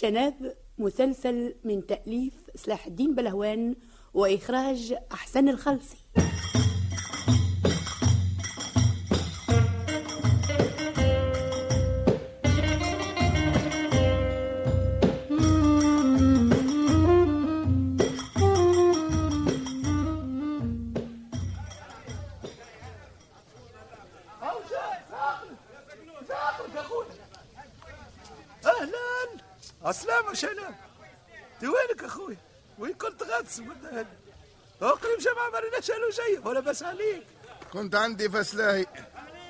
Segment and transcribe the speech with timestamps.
[0.00, 3.76] شناب مسلسل من تأليف سلاح الدين بلهوان
[4.14, 5.96] وإخراج أحسن الخلصي.
[35.18, 37.26] جماعة ما ريناش له جاي ولا بس عليك.
[37.72, 38.86] كنت عندي فسلاهي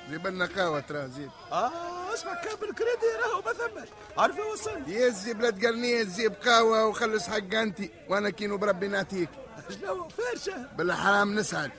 [0.09, 1.29] جيب لنا قهوة ترى زيد.
[1.51, 7.27] آه اسمع كابل كريدي راهو ما ثمش عارف يوصلني يزي بلاد قرنية تجيب قهوة وخلص
[7.27, 7.89] حق أنتي.
[8.09, 9.29] وأنا كينو بربي نعطيك
[9.69, 11.71] شنو؟ فرشة بالحرام نسعد.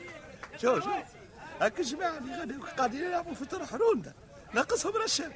[0.57, 0.91] شو شو؟
[1.61, 4.15] هاك الجماعة اللي غادي قاعدين يلعبوا في طرح روندا.
[4.55, 5.33] ناقصهم رشا.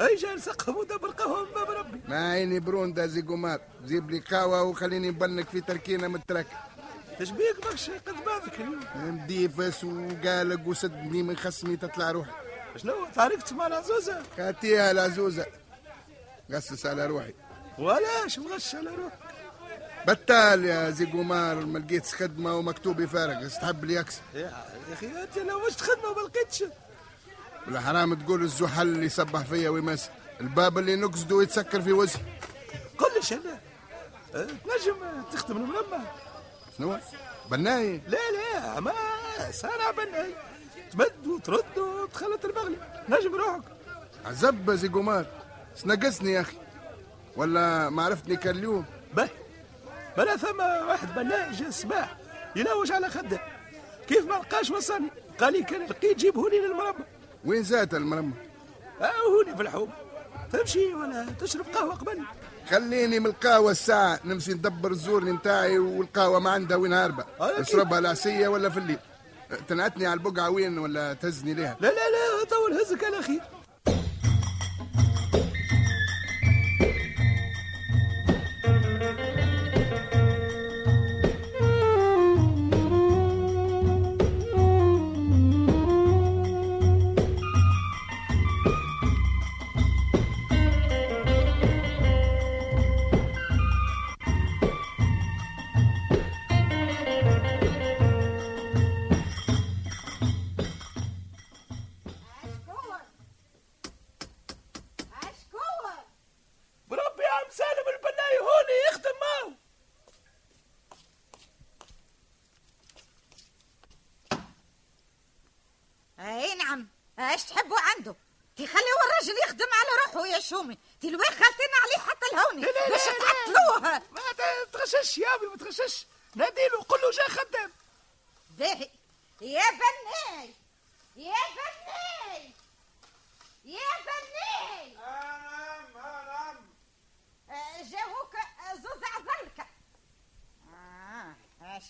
[0.00, 2.00] أي جاي نسقهم ودبر قهوة من باب ربي.
[2.08, 3.60] ما عيني بروندا زي قمار.
[3.84, 6.46] جيب لي قهوة وخليني نبنك في تركينة مترك
[7.20, 8.54] إيش بيك ماكش قد بعضك.
[8.54, 12.30] اليوم مديفس وقالق وسدني من خصمي تطلع روحي.
[12.76, 15.46] شنو تعاركت مع العزوزة خاتيها العزوزة
[16.54, 17.34] قصص على روحي.
[17.78, 19.18] ولاش مغش على روحك؟
[20.08, 24.52] بتال يا زي قمار ما لقيتش خدمة ومكتوبي فارغ استحب لي اكسر يا
[24.92, 26.64] أخي أنت لو مش خدمة ما لقيتش.
[27.68, 30.10] ولا حرام تقول الزحل اللي يصبح فيا ويمس.
[30.40, 32.22] الباب اللي نقصده يتسكر في وجهي
[32.98, 33.40] قل لي شنو؟
[34.34, 34.96] أه، تنجم
[35.32, 36.04] تخدم المرمى.
[36.78, 36.98] شنو؟
[37.50, 38.00] بناي.
[38.08, 38.92] لا لا ما
[39.50, 40.34] سارع بناي.
[40.92, 42.76] تمد وترد وتخلط المغلي.
[43.08, 43.62] نجم روحك.
[44.24, 45.26] عزب زي قمار.
[45.74, 46.56] سنقصني يا أخي.
[47.36, 48.84] ولا ما عرفتني كان اليوم.
[49.14, 49.28] به.
[50.16, 52.16] بلا ثم واحد بناء جا الصباح.
[52.56, 53.40] يلوج على خدة.
[54.08, 55.10] كيف ما لقاش وصلني؟
[55.40, 57.04] قال لي كان لقيت جيبه لي للمرمى
[57.44, 58.32] وين زات المرمى
[59.00, 59.90] آه هوني في الحوم.
[60.52, 62.22] تمشي ولا تشرب قهوة قبل.
[62.70, 67.24] خليني من القهوة الساعة نمشي ندبر الزور نتاعي والقهوة ما عندها وين هاربة.
[67.40, 67.60] أكيد.
[67.60, 68.98] أشربها العشية ولا في الليل.
[69.68, 71.76] تنعتني على البقعة وين ولا تهزني ليها.
[71.80, 73.40] لا لا لا طول هزك على خير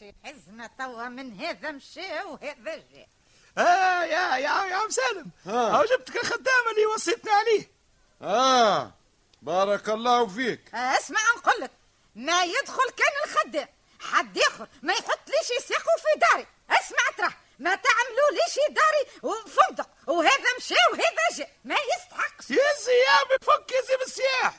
[0.02, 3.08] ماشي حزنا توا من هذا مشى وهذا جاء
[3.58, 5.30] آه يا يا يا عم سالم.
[5.46, 5.84] ها.
[5.84, 7.70] جبتك الخدام اللي وصيتني عليه.
[8.22, 8.92] آه
[9.42, 10.74] بارك الله فيك.
[10.74, 11.70] آه، اسمع نقول لك
[12.14, 13.68] ما يدخل كان الخدام
[14.00, 16.46] حد اخر ما يحط ليش يسيقوا في داري.
[16.70, 19.88] اسمع ترى ما تعملوا ليش داري وفندق.
[20.06, 24.54] وهذا مشى وهذا جاء ما يستحقش يزي يا ابي فك يزي بالسياح.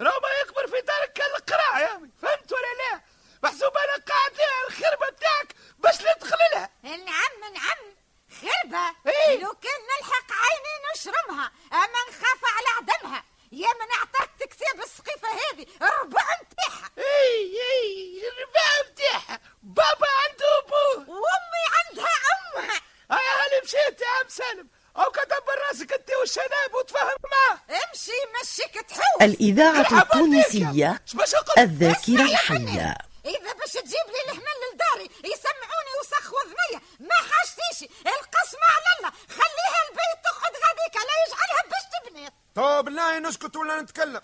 [0.00, 1.88] راه ما يكبر في دارك كان القراع يا
[2.22, 3.00] فهمت ولا لا؟
[3.42, 7.96] محسوب أنا قاعد لها الخربة بتاعك باش ندخل لها نعم نعم.
[8.40, 8.96] خربة.
[9.06, 13.24] إيه؟ لو كان نلحق عيني نشرمها أما نخاف على عدمها.
[13.52, 16.90] يا من أعطاك تكسيب السقيفة هذه الربع نتاعها.
[16.98, 21.10] اي اي الرباع بتاعها بابا عنده أبوه.
[21.10, 22.80] وأمي عندها أمها.
[23.10, 28.12] هيا هاني مشيت يا عم سالم؟ أو كدبر راسك أنت والشناب وتفهم معاه امشي
[28.42, 35.92] مشيك تحب الإذاعة التونسية شباش نقول الذاكرة الحية اذا باش تجيب لي الحمل لداري يسمعوني
[36.00, 42.30] وسخوا ذنيا ما حاجتيش القسمة على الله خليها البيت تقعد غاديك لا يجعلها باش تبني
[42.54, 44.20] تو بالله نسكت ولا نتكلم.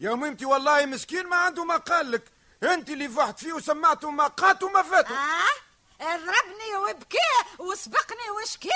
[0.00, 2.22] يا ميمتي والله مسكين ما عنده ما قال لك.
[2.62, 8.70] انت اللي فحت فيه وسمعته ما قات وما فاتوا آه؟ ضربني وبكيه وسبقني وشكيه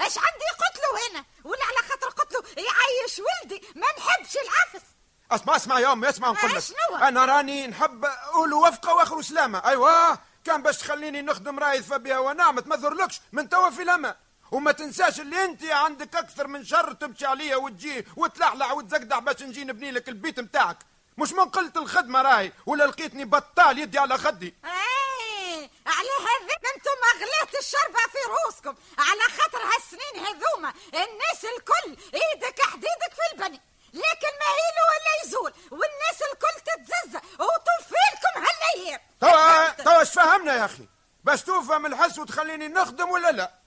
[0.00, 4.86] اش عندي قتله هنا؟ ولا على خاطر قتله يعيش ولدي ما نحبش العفس.
[5.32, 10.18] اسمع اسمع يا أمي اسمع نقول لك؟ أنا راني نحب أقول وفقة وآخر سلامه أيوه
[10.44, 14.16] كان باش تخليني نخدم رايد فبها ونعم تمثرلكش من توا في لما.
[14.54, 19.64] وما تنساش اللي انت عندك أكثر من شر تمشي عليا وتجي وتلعلع وتزقدع باش نجي
[19.64, 20.78] نبني لك البيت متاعك
[21.18, 24.54] مش من قلت الخدمة راهي ولا لقيتني بطال يدي على خدي.
[24.64, 32.62] إيه على هذا أنتم أغليت الشربة في روسكم على خاطر هالسنين هذوما الناس الكل إيدك
[32.62, 33.60] حديدك في البني.
[33.92, 39.00] لكن ما يلو ولا يزول والناس الكل تتززى وتوفي لكم هالأيام.
[39.20, 40.88] توا توا فهمنا يا أخي؟
[41.24, 43.63] بس تفهم الحس وتخليني نخدم ولا لا؟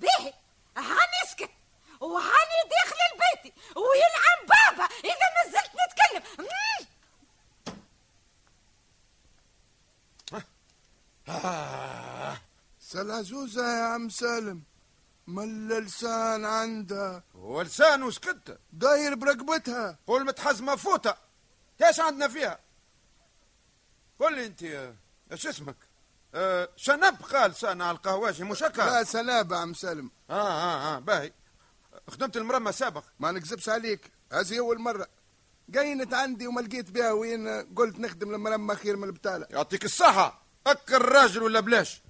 [0.00, 0.32] باهي
[0.76, 1.50] هاني اسكت.
[2.00, 3.54] وهاني داخل البيت.
[3.76, 4.84] ويلعن بابا.
[5.04, 6.22] إذا ما زلت نتكلم.
[6.38, 6.54] مم.
[12.80, 14.62] سلازوزة يا عم سالم.
[15.26, 18.58] مل لسان عندها؟ ولسان وسكت.
[18.72, 19.98] داير برقبتها.
[20.06, 21.16] قول متحزمة فوطه
[21.82, 22.58] إيش عندنا فيها؟
[24.20, 24.62] قول لي أنت
[25.32, 25.76] إيش اسمك؟
[26.34, 30.10] آه شنب قال سانا على القهواشي مش هكا لا سلابة عم سالم.
[30.30, 31.32] آه آه آه باهي.
[32.10, 33.04] خدمت المرمى سابق.
[33.20, 35.06] ما نكذبش عليك هذه أول مرة.
[35.74, 39.46] قينت عندي وما لقيت بها وين قلت نخدم المرمى خير من البتالة.
[39.50, 40.42] يعطيك الصحة.
[40.66, 42.02] أكل راجل ولا بلاش؟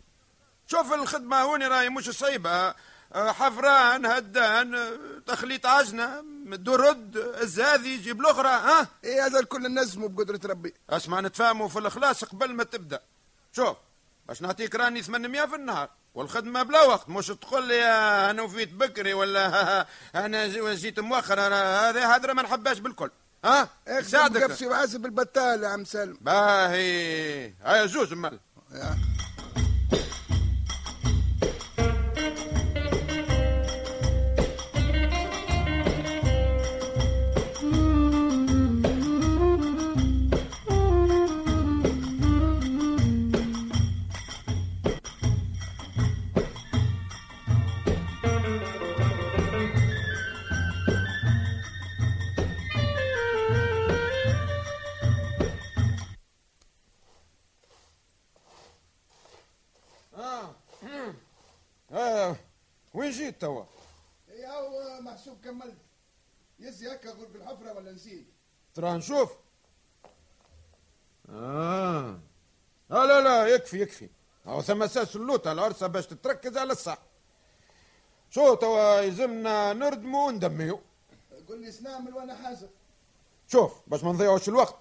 [0.66, 2.74] شوف الخدمة هوني راهي مش صعيبة.
[3.14, 10.08] آه، حفران هدان آه، تخليط عجنة درد الزاذي جيب الأخرى ها؟ إيه هذا الكل نزمه
[10.08, 10.74] بقدرة ربي.
[10.90, 13.00] اسمع نتفاهموا في الإخلاص قبل ما تبدأ.
[13.52, 13.76] شوف.
[14.28, 15.88] باش نعطيك راني 800 في النهار.
[16.14, 17.08] والخدمة بلا وقت.
[17.08, 17.84] مش تقول لي
[18.30, 23.10] أنا وفيت بكري ولا أنا جي- جيت مؤخر هذا هذا ما نحبهاش بالكل.
[23.44, 23.68] ها؟
[24.02, 26.18] ساعدك قبسي وحاسب البتالة يا عم سالم.
[26.20, 27.54] باهي.
[27.64, 28.38] هيا زوز مال.
[68.74, 69.30] ترى نشوف.
[71.30, 72.18] آه.
[72.90, 74.08] آه لا لا يكفي يكفي.
[74.46, 76.98] هو ثم أساس اللوطه العرسه باش تتركز على الصح.
[78.30, 80.80] شو توا يلزمنا نردموا وندميو؟
[81.48, 82.68] قول لي سنعمل وأنا حاسب
[83.48, 84.76] شوف باش ما نضيعوش الوقت.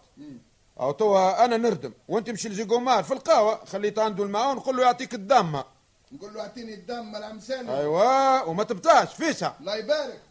[0.79, 5.13] أو توا أنا نردم وأنت مشي لزيقومار في القهوة خليت عنده الماء ونقول له يعطيك
[5.13, 5.65] الدامه
[6.11, 10.21] نقول له أعطيني الدم العم سالم أيوه وما تبتاش فيسع الله يبارك.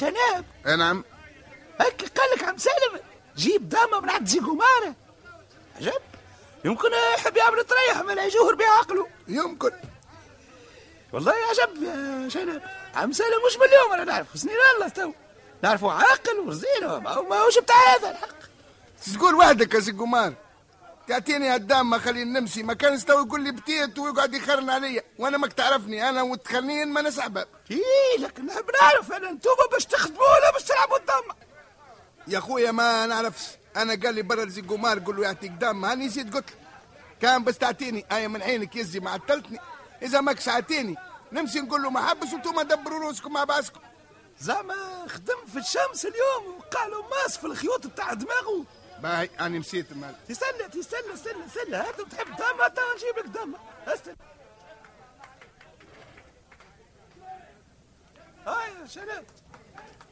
[0.00, 0.44] شناب.
[0.66, 1.04] أي نعم.
[1.80, 3.00] هكا قال لك عم سالم
[3.36, 4.94] جيب دامة من عند زيقومارة
[5.76, 5.92] عجب.
[6.64, 6.88] يمكن
[7.18, 9.70] يحب يعمل تريح لا يجوهر بها عقله يمكن.
[11.12, 12.62] والله عجب يا شنب
[12.94, 15.12] عم سالم مش من اليوم أنا نعرف سنين الله تو.
[15.62, 18.28] نعرفه عاقل ورزين ما هو- ما هوش بتاع هذا الحق.
[19.14, 20.34] تقول وحدك يا سي قمار
[21.10, 22.62] تعطيني ما خليني نمشي.
[22.62, 26.08] ما كان يستوي يقول لي بتيت ويقعد يخرن عليا وأنا ما تعرفني.
[26.08, 29.12] أنا وتخنين ما نسحبب إيه لكن نحب نعرف.
[29.12, 31.34] أنا انتوما باش تخدموا ولا باش تلعبوا الدم.
[32.28, 33.46] يا خويا ما نعرفش.
[33.76, 35.84] أنا قال لي برا زي قمار قول له يعطيك دم.
[35.84, 36.56] هاني نسيت قلت له.
[37.20, 38.06] كان بس تعطيني.
[38.12, 39.58] أي من عينك يزي ما عطلتني.
[40.02, 40.96] إذا ماكش عطيني.
[41.32, 43.80] نمشي نقول له ما حبش وأنتم دبروا روسكم مع بعضكم
[44.40, 44.74] زعما
[45.08, 48.64] خدم في الشمس اليوم وقالوا ماس في الخيوط بتاع دماغه.
[49.02, 53.54] باهي أنا نسيت مال تستنى تستنى استنى استنى هات تحب دم هات نجيب لك دم.
[53.86, 54.16] استنى
[58.46, 59.24] هاي يا شباب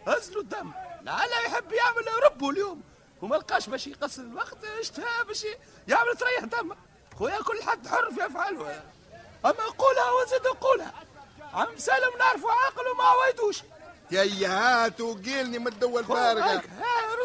[0.07, 0.73] هز له الدم.
[1.02, 2.83] لا يحب يعمل ربه اليوم.
[3.23, 5.47] وما لقاش باش يقصر الوقت اشتهى باش
[5.88, 6.76] يعمل تريح دمه
[7.18, 8.83] خويا كل حد حر في أفعاله.
[9.45, 10.95] أما قولها وزيد قولها.
[11.52, 13.62] عم سالم نعرفه عاقل وما عوايدوش
[14.11, 16.42] يا هات وقيلني من الدول فارغة.
[16.42, 16.62] ها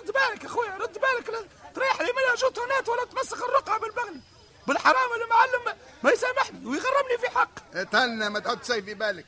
[0.04, 1.30] رد بالك يا خويا رد بالك.
[1.30, 1.44] لا
[1.76, 4.20] تريح لي منها جوتونات ولا تمسخ الرقعة بالبغل.
[4.68, 7.84] بالحرام المعلم ما يسامحني ويغرمني في حق.
[7.84, 9.26] تهنى ما تحط شيء في بالك.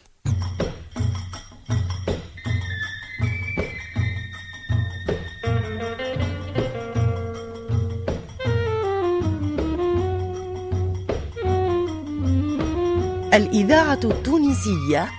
[13.34, 15.12] الإذاعة التونسية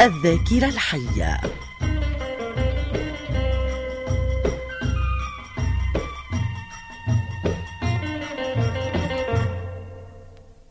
[0.00, 1.40] الذاكرة الحية.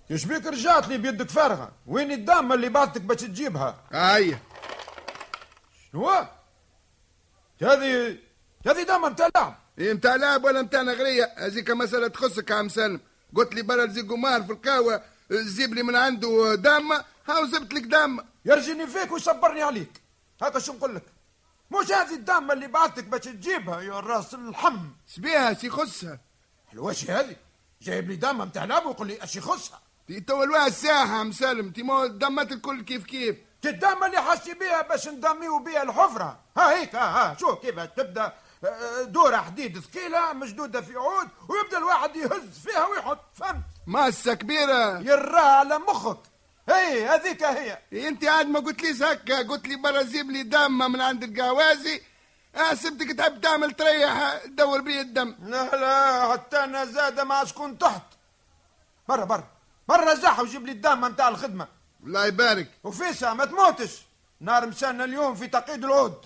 [0.07, 4.39] كيش بيك رجعت لي بيدك فارغة وين الدامة اللي بعتك باش تجيبها هيا
[5.91, 6.09] شنو
[7.61, 8.17] هذه
[8.67, 12.69] هذه دامة متاع لعب إيه متاع لعب ولا متاع نغرية هذيك مسألة تخصك يا عم
[12.69, 12.99] سالم
[13.35, 17.83] قلت لي برا زي قمار في القهوة زيب لي من عنده دامة هاو زبت لك
[17.83, 20.01] دامة يرجيني فيك ويصبرني عليك
[20.41, 21.03] هكا شو نقول لك
[21.71, 26.19] مش هذه الدامة اللي بعتك باش تجيبها يا راس الحم سبيها سي خصها
[26.75, 27.35] واش هذه
[27.81, 29.84] جايب لي دامة متاع لعب ويقول لي اش يخصها
[30.27, 30.71] تو الواحد
[31.31, 33.35] سالم تي مو دمات الكل كيف كيف.
[33.65, 36.39] الدامة اللي حاسي بيها باش ندميو بيها الحفرة.
[36.57, 37.37] ها هيك ها ها.
[37.39, 38.33] شو كيف تبدأ.
[38.65, 43.19] آه، دورة حديد ثقيلة مشدودة في عود ويبدأ الواحد يهز فيها ويحط.
[43.33, 44.99] فهمت؟ ماسة كبيرة.
[44.99, 46.19] يراها على مخك.
[46.69, 47.79] هي هذيك هي.
[47.93, 51.23] إيه أنت عاد ما قلت ليش هكا؟ قلت لي برا زيب لي دامة من عند
[51.23, 52.01] القهوازي
[52.55, 55.35] حسبتك تحب تعمل تريح تدور بي الدم.
[55.43, 58.03] لا لا حتى أنا زاد مع شكون تحت.
[59.07, 59.54] برا برا.
[59.87, 61.67] برا زح وجيب لي الدامة متاع الخدمة.
[62.03, 62.71] الله يبارك.
[62.83, 64.01] وفيسا ما تموتش.
[64.39, 66.25] نار مسانا اليوم في تقييد العود.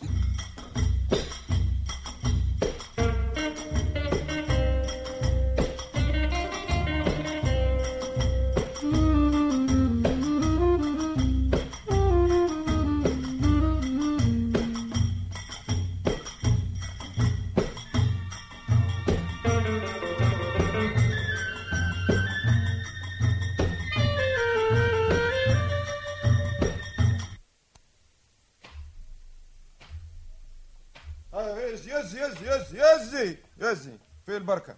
[34.50, 34.76] البركة.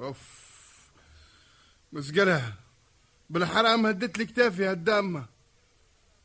[0.00, 0.18] أوف.
[1.92, 2.52] مسقرة
[3.30, 5.26] بالحرام هدت لي كتافي هالدامة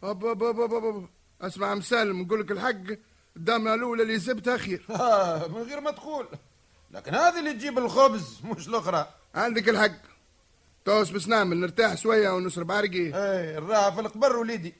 [0.03, 1.09] أب أب أب أب أب.
[1.41, 2.97] أسمع عم سالم نقول لك الحق
[3.37, 6.27] الدامة الأولى اللي سبتها خير آه من غير ما تقول.
[6.91, 9.07] لكن هذه اللي تجيب الخبز مش الأخرى.
[9.35, 9.91] عندك الحق.
[10.85, 13.05] توس بس نعمل نرتاح شوية ونشرب عرقي.
[13.15, 14.73] اي الراحة في القبر وليدي.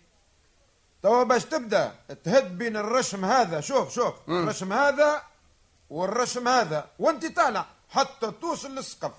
[1.03, 3.59] توا باش تبدأ تهد بين الرشم هذا.
[3.59, 4.13] شوف شوف.
[4.27, 4.43] مم.
[4.43, 5.21] الرشم هذا
[5.89, 7.65] والرشم هذا وانت طالع.
[7.89, 9.13] حتى توصل للسقف.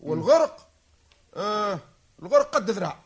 [0.00, 0.68] والغرق
[1.36, 1.78] آه
[2.22, 2.98] الغرق قد ذراع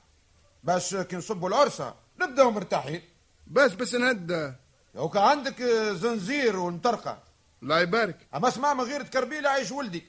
[0.64, 3.02] باش كي نصبوا العرسة نبداو مرتاحين.
[3.46, 4.52] بس بس نهدى
[4.94, 7.18] لو كان عندك آه، زنزير ونطرقة
[7.62, 8.26] الله يبارك.
[8.34, 10.06] أما اسمع من غير تكربيلة عيش ولدي.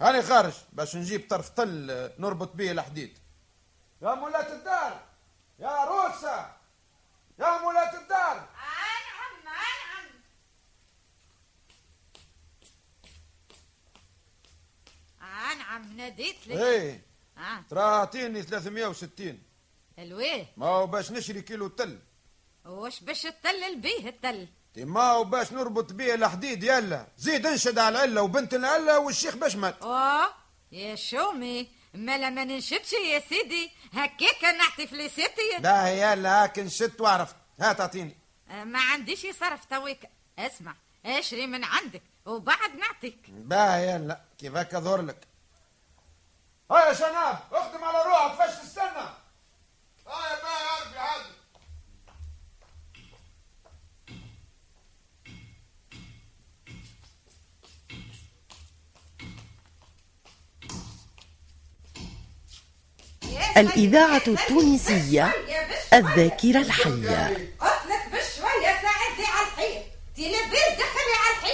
[0.00, 3.18] هاني خارج باش نجيب طرف طل آه، نربط به الحديد.
[4.02, 5.00] يا مولاة الدار
[5.58, 6.46] يا روسة
[7.38, 8.48] يا مولاة الدار.
[15.52, 16.56] انعم ناديت لك.
[16.56, 17.02] إيه
[17.38, 17.64] آه.
[17.70, 19.38] ترى اعطيني 360
[19.98, 21.98] الويه ما هو باش نشري كيلو تل.
[22.66, 27.06] وش باش تتلل بيه التل؟ ما هو باش نربط به الحديد يلا.
[27.18, 29.82] زيد انشد على العلة وبنت العلة والشيخ بشمت.
[29.82, 30.28] آه
[30.72, 31.68] يا شومي.
[31.94, 33.70] ما لما ننشدش يا سيدي.
[33.92, 37.36] هكاك نعطي فليسيتي لا يلا هاك نشدت وعرفت.
[37.60, 38.16] هات اعطيني
[38.50, 40.08] آه، ما عنديش صرف تويك.
[40.38, 40.74] اسمع
[41.06, 42.02] اشري من عندك.
[42.26, 43.26] وبعد نعطيك.
[43.28, 44.20] با يلا.
[44.38, 45.26] كيف هكا ظهر لك؟
[46.70, 49.08] هيا يا شناب اخدم على روحك فاش تستنى.
[50.06, 51.36] آه يا باي عربي عادي
[63.56, 65.32] الإذاعة التونسية
[65.92, 67.54] الذاكرة الحية.
[67.60, 69.82] قلت بشوية ساعدني على الحيط
[70.16, 71.45] تي لاباس دخلي على الحيط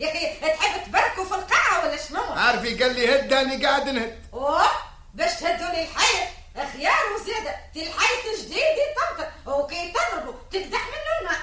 [0.00, 4.26] يا أخي تحب تبركوا في القاعة ولا شنو؟ عارفي قال لي هد أنا قاعد نهد.
[4.34, 4.66] أوه
[5.14, 6.28] باش تهدوا لي الحيط
[6.72, 11.38] خيار وزيادة تي الحيط جديد يطبطب وكي تضربوا تقدح منه الماء.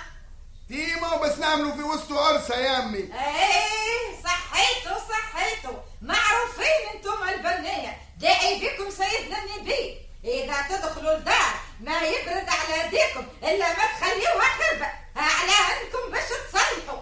[0.70, 2.98] تيما بس نعملوا في وسطه عرسة يا أمي.
[2.98, 5.80] إيه صحيتوا صحيتوا.
[6.02, 7.98] معروفين أنتم البنية.
[8.20, 9.98] داعي بكم سيدنا النبي.
[10.24, 14.88] إذا تدخلوا الدار ما يبرد على ايديكم إلا ما تخليوها خربة.
[15.16, 17.00] على انكم باش تصلحوا.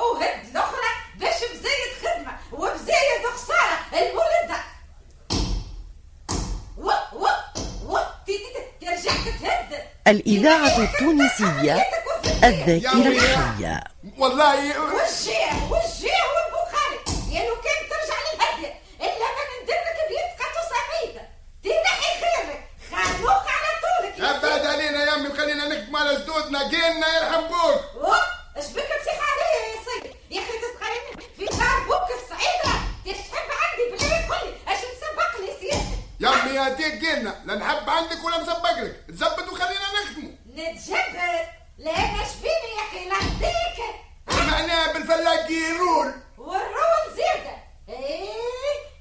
[0.00, 4.60] وهد الاخرى باش بزايد خدمة وبزايد خسارة المولده
[6.76, 7.26] و و
[7.86, 7.98] و
[8.82, 9.82] رجعت تهد.
[10.08, 11.86] الإذاعة التونسية
[12.44, 13.84] الذاكرة الحية.
[14.18, 14.80] والله.
[14.80, 16.98] وجيه وجيه والبخاري.
[17.30, 21.20] يا لو كان ترجع للهدي إلا ما ندير لك بيت بيدك تصعيد
[21.64, 24.20] تنحي خيرك خلوك على طولك.
[24.20, 27.80] أبعد علينا يا أمي وخلينا نكتم على سدودنا قيلنا يرحم بوك.
[36.20, 39.04] يا امي هديك جينا لا نحب عندك ولا مسبق لك.
[39.08, 41.46] تزبط وخلينا نخدموا نتجبر
[41.78, 43.78] لا أنا شبيني يا أخي؟ لاهديك
[44.28, 46.12] معناها بالفلاق يرول.
[46.38, 47.56] والرول زيادة
[47.88, 48.28] إيه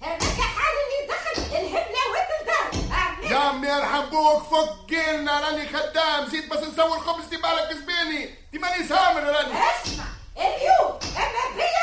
[0.02, 1.56] هذاك حال اللي دخل.
[1.56, 3.32] الهبلة والدار.
[3.32, 6.26] يا أمي يرحم بوك فك جينا راني خدام.
[6.26, 8.36] زيد بس نسوي الخبز تي بالك زبيني.
[8.52, 9.54] تي ماني سامر راني.
[9.54, 10.06] اسمع
[10.38, 11.77] اليوم أما بيا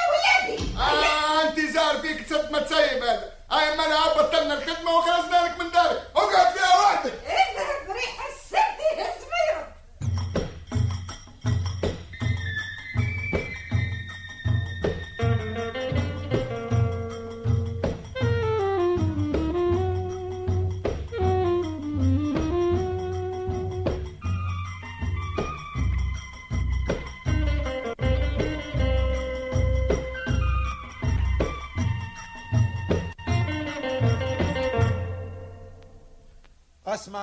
[0.78, 1.58] آه انت
[2.00, 3.02] فيك تسد ما تسيب.
[3.02, 3.84] هذا هاي ما
[4.22, 6.02] بطلنا الخدمة وخرجنا لك من دارك.
[6.16, 7.12] اقعد فيها وحدك.
[7.26, 8.78] اذهب بريح السد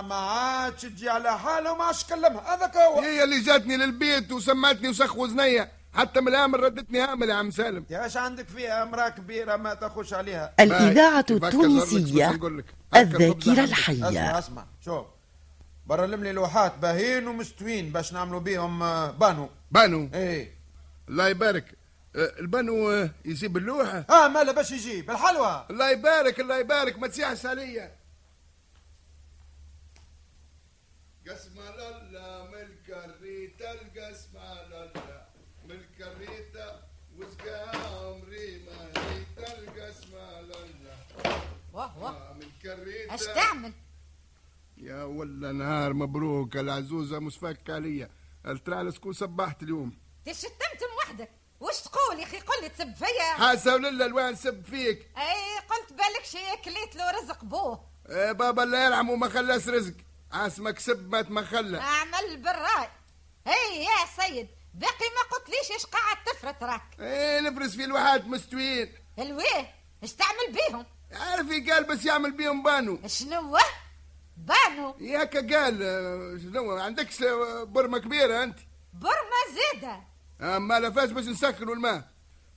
[0.02, 3.00] ما عادش تجي على حاله وما عادش تكلمها هذاك هو.
[3.00, 7.86] هي اللي جاتني للبيت وسمعتني وسخ وزنية حتى من الأمر ردتني هامل يا عم سالم.
[7.90, 10.54] يا اش عندك فيها؟ أمرأة كبيرة ما تخش عليها.
[10.60, 10.92] أكثر
[11.52, 14.18] خبز الذاكرة عندك.
[14.18, 15.06] أسمع شوف.
[15.88, 19.50] برلم لي لوحات باهين ومستوين باش نعملوا بيهم آه، بانو.
[19.72, 20.54] بانو؟ إيه.
[21.10, 21.66] الله يبارك.
[22.16, 27.00] آه، البانو آه، يجيب اللوحة؟ آه مالا باش يجي بالحلوى الله يبارك الله يبارك.
[27.00, 27.92] ما تسيحش عليا.
[31.32, 34.92] قسم الله ملك الريتا القسم الله
[35.66, 36.84] ملك الريتا
[37.18, 40.98] وزقا عمري ما ريتا القسم الله
[41.74, 43.74] واه واه ملك الريتا اش تعمل؟
[44.78, 48.10] يا ولا نهار مبروك العزوزة مسفك عليا
[48.48, 49.98] الترى شكون صبحت اليوم.
[50.26, 53.34] تشتمت من وحدك؟ وش تقول يا أخي؟ قل لي تسب فيا.
[53.38, 55.08] حاسة ولا الوان سب فيك.
[55.18, 57.88] اي قلت بالك شي كليت له رزق بوه.
[58.10, 59.94] إيه بابا الله يرحمه ما خلاش رزق.
[60.34, 62.90] عاسمك سب ما تمخلى اعمل بالراي.
[63.48, 68.94] هي يا سيد باقي ما قلتليش إيش قاعد تفرط راك إيه نفرس في الواحات مستويين
[69.20, 73.00] الويه إيش تعمل بيهم عارف قال بس يعمل بيهم بانو.
[73.08, 73.58] شنو
[74.38, 74.96] بانو.
[75.00, 75.78] ياك قال
[76.42, 78.60] شنو عندكش آه، برمة كبيرة أنت.
[78.94, 80.00] برمة زيادة
[80.42, 82.11] أما لا فاش باش نسكروا الماء.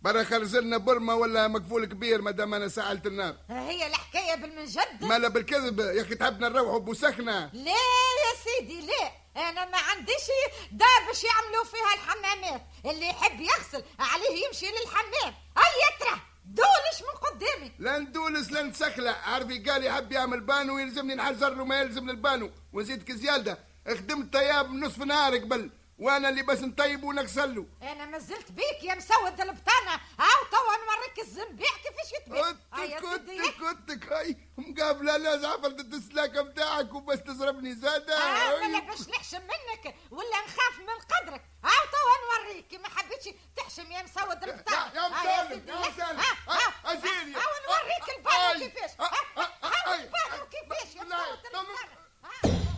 [0.04, 3.36] برا خرج لنا برمة ولا مقفول كبير ما دام أنا سعلت النار.
[3.50, 9.12] هي الحكاية بالمنجد ما لا بالكذب يا أخي تحبنا نروحوا بوسخنا لا يا سيدي لا.
[9.48, 10.26] أنا ما عنديش
[10.72, 12.62] دار باش يعملوا فيها الحمامات.
[12.86, 15.34] اللي يحب يغسل عليه يمشي للحمام.
[15.58, 17.72] اي ترى دولش من قدامي.
[17.78, 22.50] لا ندولس لا نسخلة عارفي قال يحب يعمل بانو يلزمني نحزر له ما يلزم للبانو
[22.72, 23.58] ونزيدك زيادة.
[23.88, 28.82] خدمت طياب نصف نهار قبل وأنا اللي بس نطيب ونغسل له أنا ما زلت بيك
[28.82, 30.00] يا مسود البطانة.
[30.18, 33.00] هاو توا نوريك الزنبيع كيفاش سيدي.
[33.00, 38.18] كنت كنت هاي مقابلة لا زعفرت السلاكة بتاعك وبس تضربني زادة.
[38.18, 38.54] آه.
[38.54, 39.94] ولا باش نحشم منك.
[40.10, 41.42] ولا نخاف من قدرك.
[41.64, 42.74] هاو توا نوريك.
[42.74, 44.94] ما حبيتش تحشم يا مسود البطانة.
[44.94, 45.70] يا مسالم سيدي.
[45.70, 46.94] يا مسالم ها، ها، ها، ها،.
[47.40, 48.16] هاو نوريك.
[48.18, 48.90] البانو كيفاش.
[49.00, 49.94] ها، ها، هاو.
[49.94, 52.73] البانو كيفاش يا مسود البطانة.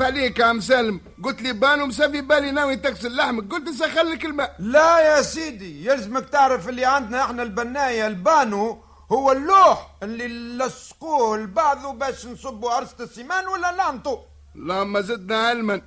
[0.00, 1.00] نعرف عليك يا عم سالم.
[1.22, 5.86] قلت لي بانو مسافي بالي ناوي تغسل لحمك قلت نسخن لك الماء لا يا سيدي
[5.86, 8.06] يلزمك تعرف اللي عندنا إحنا البناية.
[8.06, 8.82] البانو
[9.12, 14.18] هو اللوح اللي لصقوه لبعضه باش نصبوا عرسة السيمان ولا لانطو
[14.56, 15.80] اللهم زدنا علما.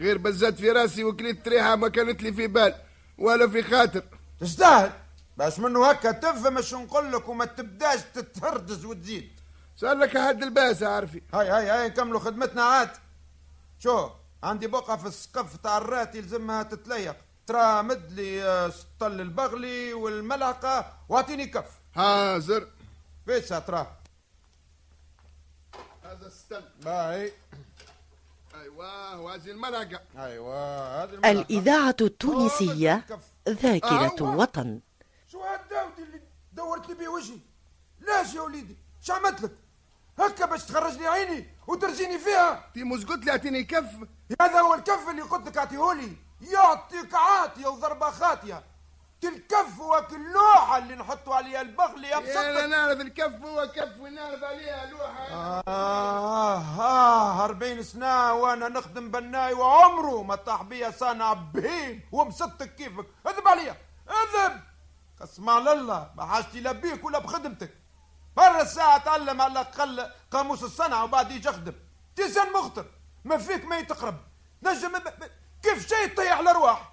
[0.00, 2.74] غير بزات في راسي وكليت ريحة ما كانت لي في بال
[3.18, 4.02] ولا في خاطر.
[4.40, 4.90] تستاهل.
[5.36, 9.30] باش منه هكا تفهم اش نقول لك وما تبداش تتهردز وتزيد.
[9.76, 11.22] صار لك حد الباس عارفي.
[11.34, 12.90] هاي هاي هاي نكملوا خدمتنا عاد.
[13.82, 14.10] شو
[14.42, 17.16] عندي بقعة في السقف تاع الرات يلزمها تتليق.
[17.46, 21.78] ترى مد لي آه، سطل البغلي والملعقة واعطيني كف.
[21.94, 22.68] حاضر.
[23.26, 23.96] فيسها ترى
[26.04, 27.32] هذا الستن باي
[28.54, 30.00] أيوه وهذه الملعقة.
[30.16, 31.30] أيوه هذه الملعقة.
[31.30, 33.04] الإذاعة التونسية
[33.48, 34.36] ذاكرة أيوة.
[34.36, 34.80] وطن.
[35.32, 36.20] شو هالداودي اللي
[36.52, 37.38] دورت لي بيه وجهي
[38.00, 39.50] ليش يا وليدي شو عملت لك؟
[40.20, 42.64] هكا باش تخرج لي عيني وترجيني فيها.
[42.74, 43.90] تيموس قلت لي اعطيني كف.
[44.40, 48.62] هذا هو الكف اللي قلت لك اعطيهولي يعطيك عاطيه وضربه خاطيه
[49.24, 54.44] الكف هو اللوحه اللي نحطوا عليها البغل يا أنا بسطك نعرف الكف هو كف ونعرف
[54.44, 55.26] عليها لوحه
[55.68, 63.06] آه آه 40 سنة وأنا نخدم بناي وعمره ما طاح بيا صانع بهيم ومسطك كيفك.
[63.26, 63.76] اذب عليا
[64.08, 64.60] اذب
[65.20, 67.74] قسم على الله ما حاجتي لا بيك ولا بخدمتك.
[68.36, 71.74] برا الساعة تعلم على الأقل قاموس الصنعة وبعد يجي اخدم
[72.16, 72.86] تيسان مخطر.
[73.24, 74.16] ما فيك ما يتقرب.
[74.62, 74.92] نجم
[75.62, 76.92] كيف شيء يطيح الأرواح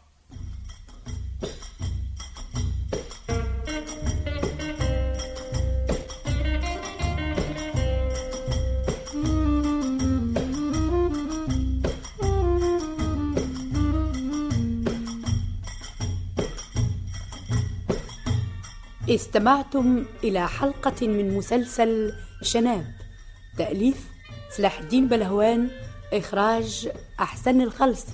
[19.10, 22.86] استمعتم إلى حلقة من مسلسل شناب
[23.58, 24.08] تأليف
[24.50, 25.70] سلاح الدين بلهوان
[26.14, 26.90] إخراج
[27.20, 28.14] أحسن الخلصي